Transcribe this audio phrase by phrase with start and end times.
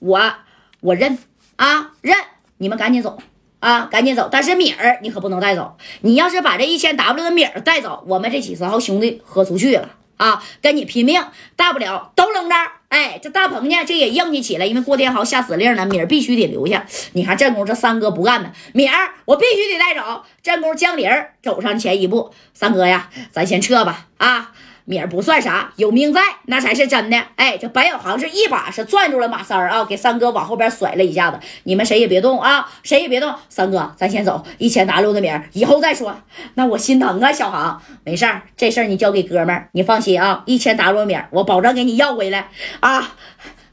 [0.00, 0.34] 我
[0.80, 1.16] 我认
[1.56, 2.16] 啊认，
[2.58, 3.18] 你们赶紧走
[3.60, 4.28] 啊，赶紧走。
[4.30, 11.22] 但是米儿你可不能带走，你要是把这一千 W 的米儿带走，我们这几十号兄弟豁出去了啊，跟你拼命，
[11.54, 12.72] 大不了都扔这儿。
[12.88, 16.84] 哎，这大鹏呢，这也硬气起来，因为郭天豪下死令了，米儿必须得留下。
[17.12, 20.24] 你看正宫这三哥不干呢，米儿我必须得带走。
[20.42, 21.08] 正宫江林
[21.42, 24.52] 走上前一步，三哥呀，咱先撤吧啊。
[24.90, 27.16] 名儿不算啥，有命在那才是真的。
[27.36, 31.38] 哎，这白小航是一把是攥住了马三儿啊，给三哥往后边甩了一下子。
[31.62, 33.32] 你们谁也别动啊，谁也别动。
[33.48, 36.20] 三哥，咱先走，一千 W 的名儿以后再说。
[36.54, 42.48] 那我心疼啊，小航，没事儿，这事儿你交给哥们儿，你放心啊，一千 W 名儿我保证给你要回来
[42.80, 43.14] 啊。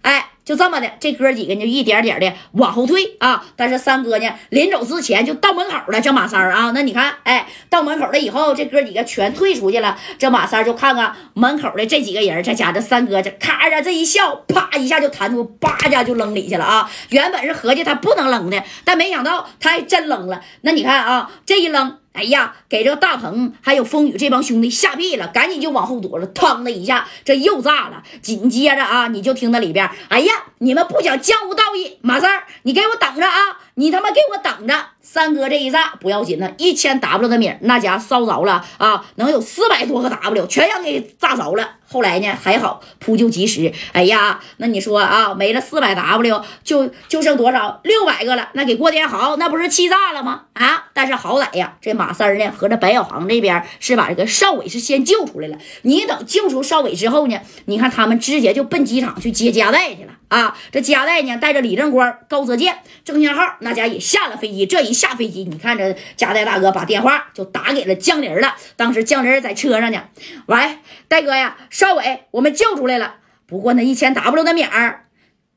[0.03, 0.27] 哎。
[0.47, 3.43] 就这么的，这哥几个就一点点的往后退啊。
[3.57, 6.71] 但是三哥呢，临走之前就到门口了，这马三啊。
[6.73, 9.97] 那你看，哎，到门口了以后，这哥几个全退出去了。
[10.17, 16.89] 这马三就看看门口的这几个人，这家的三哥这咔呀这一笑，啪一下就弹出，叭家就扔里去了啊。
[17.09, 20.41] 原本是合计他不能扔的，但没想到他还真扔了。
[20.61, 21.97] 那你看啊，这一扔。
[22.17, 26.25] 哎呀，给这个大鹏还有风雨这帮兄弟吓屁了，赶紧就往后躲了。
[26.25, 28.01] 腾的一下，这又炸了。
[28.23, 33.59] 紧接着啊，你就听那里边，哎呀，你们不讲江湖道义，马三儿，你给我等着啊！
[33.75, 34.87] 你他妈给我等着！
[35.09, 41.75] 三哥这一炸不要紧呢，一千 W 的米那家烧着了啊，能有四百多个 W 全让给炸着了。
[41.89, 43.71] 后来呢，还好扑救及时。
[43.93, 48.49] 哎呀，那你说啊，没了四百 W，就就剩多少六百个了？
[48.51, 50.41] 那给郭天豪那不是气炸了吗？
[50.51, 50.87] 啊！
[50.93, 55.57] 但是好歹呀，这马三呢和这白小航这边是把这个邵伟是先救出来了。
[55.83, 60.57] 你等救出邵伟之后呢，你看他们直接就奔机场去接加代去了啊！
[60.73, 64.65] 这加代呢带着李正光、高泽健、郑天浩那家也下了飞机。
[64.65, 68.55] 这一下飞机，你看这加代大哥把电话就打给了江林了。
[68.75, 70.09] 当时江林在车上呢，
[70.47, 71.55] 喂，戴哥呀。
[71.69, 75.05] 少伟，我们救出来了，不过那一千 W 的米儿，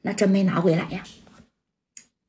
[0.02, 1.02] 那真没拿回来呀，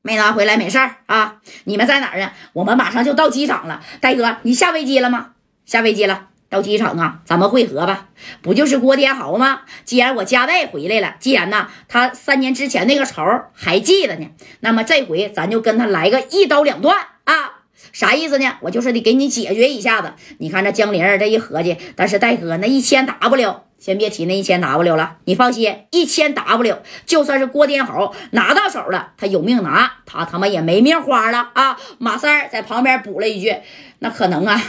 [0.02, 1.40] 没拿回来，没事儿啊。
[1.64, 2.32] 你们在哪儿呢？
[2.54, 3.84] 我们马上就到机场了。
[4.00, 5.34] 大哥，你下飞机了吗？
[5.64, 8.08] 下飞机了，到机场啊，咱们会合吧。
[8.42, 9.62] 不就是郭天豪吗？
[9.84, 13.24] 既然我家代回来了，既然呢他三年之前那个仇
[13.54, 14.26] 还记得呢，
[14.60, 17.62] 那么这回咱就跟他来个一刀两断啊。
[17.92, 18.58] 啥意思呢？
[18.60, 20.12] 我就是得给你解决一下子。
[20.38, 23.60] 你看这江玲这一合计，但是戴哥那一千 W。
[23.78, 31.76] 先别提那一千 W 了，你放心，一千 W 就算是郭天豪拿到手了，他有命拿，他他妈也没命花了啊！
[31.98, 33.56] 马三在旁边补了一句
[33.98, 34.62] ：“那可能啊，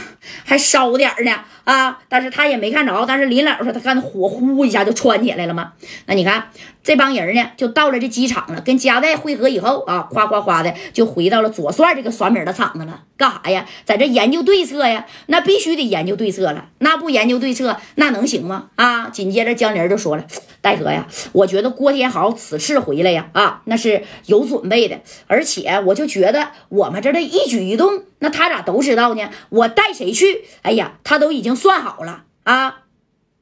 [0.44, 5.72] 还烧点呢啊！”但是他也没看着，但是林老说他看火呼一下就窜起来了嘛。
[6.06, 6.48] 那你看
[6.82, 13.66] 这帮人呢，就到了这机场了，跟加代汇合以后啊，哗哗哗的就回到了左帅这个耍米的厂子了，干啥呀？
[13.84, 15.06] 在这研究对策呀？
[15.26, 18.68] 那必须得研究对策了，那不研究对策那能行吗？
[18.76, 19.08] 啊！
[19.08, 20.24] 紧接着江林就说了
[20.60, 29.28] ：“戴哥呀，我觉得郭天豪此次回来呀，啊，那是有准备的，而且我就觉得我们这的一举一动，那他咋都知道呢？
[29.50, 30.46] 我带谁去？
[30.62, 32.84] 哎呀，他都已经算好了啊，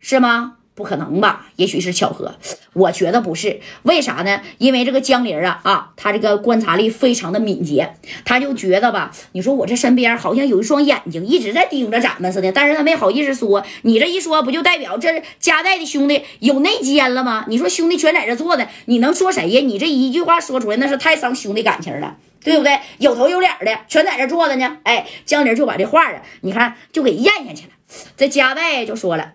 [0.01, 1.47] 是吗？”不可能吧？
[1.55, 2.35] 也许是巧合，
[2.73, 3.61] 我觉得不是。
[3.85, 4.41] 为啥呢？
[4.59, 7.95] 因为这个江林啊啊，他这个观察力非常的敏捷，
[8.25, 13.65] 他就觉得吧，你说我这身边好像有一双眼睛一直在盯着咱们似的，但是他没好意思说。
[13.83, 17.45] 你这一说，不就代表这加代的兄弟有内奸了吗？
[17.47, 19.61] 你说兄弟全在这坐的，你能说谁呀？
[19.61, 22.81] 你这一句话说出来，那是太伤兄弟感情了，对不对？
[22.99, 24.79] 有头有脸的全在这坐着呢。
[24.83, 27.73] 哎，江林就把这话啊，你看就给咽下去了。
[28.17, 29.35] 这加代就说了。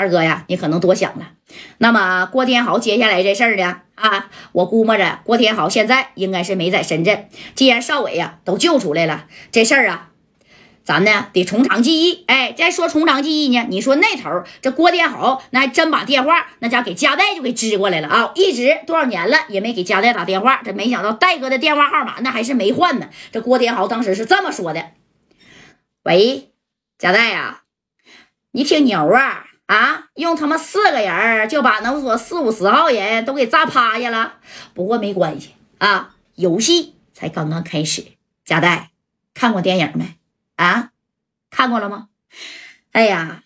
[0.00, 1.32] 二哥呀，你可能多想了。
[1.76, 3.82] 那么郭天豪接下来这事儿呢？
[3.96, 7.28] 啊，我估摸着郭天豪现在应该是没在深圳。
[7.54, 10.08] 既然邵伟呀都救出来了，这事儿啊，
[10.82, 12.24] 咱呢得从长计议。
[12.28, 20.62] 哎，再说从长计议呢，你说那头这郭天豪那还真把电话那家给加代就给支过来了啊，一直多少年了也没给加代打电话。
[20.64, 23.10] 这没想到戴哥的电话号码那还是没换呢。
[23.32, 24.92] 这郭天豪当时是这么说的
[26.04, 26.52] ：“喂，
[26.96, 27.64] 加代呀，
[28.52, 30.06] 你挺牛啊。”啊！
[30.16, 34.34] 用他妈四个人就把能说四五十号人都给炸趴下了。
[34.74, 38.04] 不过没关系啊，游戏才刚刚开始。
[38.44, 38.90] 贾带，
[39.32, 40.16] 看过电影没？
[40.56, 40.90] 啊，
[41.50, 42.08] 看过了吗？
[42.90, 43.44] 哎呀！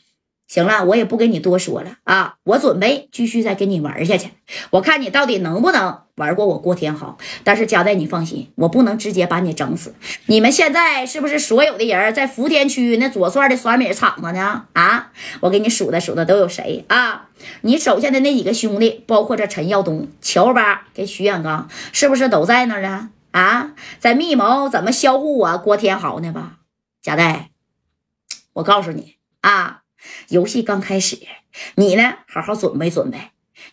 [0.55, 2.37] 行了，我也不跟你多说了啊！
[2.45, 4.31] 我准备继续再跟你玩下去，
[4.71, 7.19] 我看你到底能不能玩过我郭天豪。
[7.43, 9.97] 但是佳代，你放心，我不能直接把你整死。
[10.27, 14.67] 你们现在是不是所有的人在福田区那左帅的酸米厂子呢？
[14.75, 15.11] 啊，
[15.41, 17.31] 我给你数的数的都有谁啊？
[17.63, 23.11] 你手下的那几个兄弟，包括这陈耀东、乔巴跟徐远刚，是不是都在那呢？
[23.33, 26.59] 啊，在密谋怎么销户我郭天豪呢吧？
[27.03, 27.51] 佳代，
[28.53, 29.81] 我告诉你啊。
[30.29, 31.19] 游戏刚开始，
[31.77, 32.19] 你呢？
[32.27, 33.19] 好好准备准备。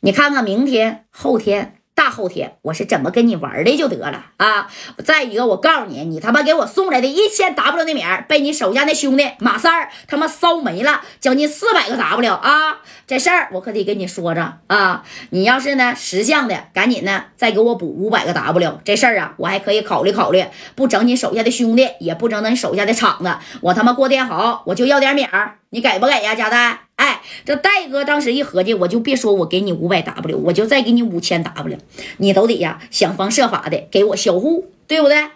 [0.02, 4.68] 你看看明天、后天大后天我是怎么跟你玩的就得了啊！
[5.06, 12.80] 再一个，我告诉你，你他妈给我送来的一千 W 的米儿，被你手下那兄弟马三儿他妈烧没了，将近四百个 W 啊！
[13.06, 15.04] 这事儿我可得跟你说着啊！
[15.30, 18.82] 你要是呢识相的，赶紧呢再给我补五百个 W。
[18.84, 20.44] 这事儿啊，我还可以考虑考虑，
[20.74, 23.32] 不整你手下的兄弟，也不整你手下的厂子，
[23.62, 26.80] 我他妈郭天豪，我就要点米儿，你给不给呀，贾代？
[27.02, 31.76] 哎，这戴哥当时一合计，我就别说我给你五百 W，我就再给你五千 W，
[32.18, 35.30] 你都得呀想方设法的给我销户，对不对？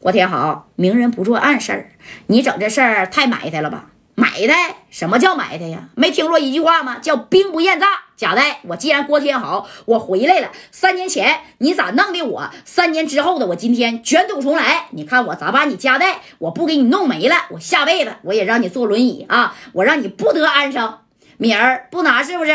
[0.00, 1.92] 郭天豪，明人不做暗事儿，
[2.26, 3.92] 你整这事儿太埋汰了吧？
[4.20, 4.76] 埋汰？
[4.90, 5.88] 什么叫埋汰呀？
[5.96, 6.98] 没听说一句话吗？
[6.98, 7.86] 叫兵不厌诈。
[8.16, 10.52] 贾代，我既然郭天豪，我回来了。
[10.70, 12.50] 三年前你咋弄的我？
[12.66, 14.88] 三年之后的我今天卷土重来。
[14.90, 17.46] 你看我咋把你家带我不给你弄没了？
[17.48, 19.56] 我下辈子我也让你坐轮椅啊！
[19.72, 20.98] 我让你不得安生。
[21.38, 22.52] 米儿不拿是不是？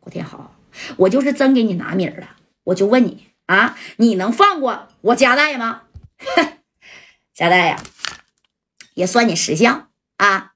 [0.00, 0.52] 郭天豪，
[0.96, 2.28] 我就是真给你拿米儿了。
[2.64, 5.82] 我就问你啊，你能放过我家代吗？
[7.34, 7.76] 家代呀，
[8.94, 10.51] 也算你识相啊。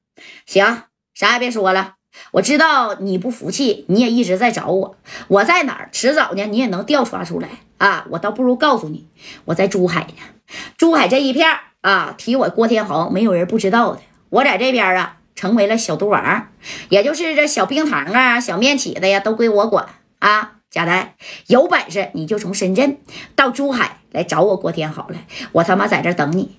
[0.46, 0.84] 行，
[1.14, 1.94] 啥也别说了。
[2.30, 4.96] 我知道你不服气，你也一直在找我。
[5.28, 5.90] 我在哪儿？
[5.92, 8.06] 迟早呢，你也能调查出来啊。
[8.10, 9.06] 我倒不如告诉你，
[9.44, 10.22] 我在珠海呢。
[10.78, 11.46] 珠海这一片
[11.82, 14.00] 啊，提我郭天豪，没有人不知道的。
[14.30, 16.48] 我在这边啊，成为了小毒王，
[16.88, 19.86] 也就是这小冰糖啊、小面起的呀，都归我管
[20.20, 20.52] 啊。
[20.70, 21.16] 贾代，
[21.46, 22.98] 有本事你就从深圳
[23.34, 26.56] 到珠海来找我郭天豪来，我他妈在这等你。